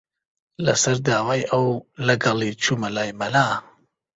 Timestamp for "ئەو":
1.51-1.65